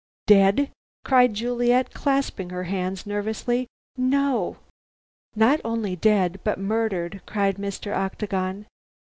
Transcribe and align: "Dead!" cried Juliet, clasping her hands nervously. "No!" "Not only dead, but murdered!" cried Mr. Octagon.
"Dead!" 0.25 0.71
cried 1.05 1.35
Juliet, 1.35 1.93
clasping 1.93 2.49
her 2.49 2.63
hands 2.63 3.05
nervously. 3.05 3.67
"No!" 3.95 4.57
"Not 5.35 5.61
only 5.63 5.95
dead, 5.95 6.39
but 6.43 6.57
murdered!" 6.57 7.21
cried 7.27 7.57
Mr. 7.57 7.95
Octagon. 7.95 8.65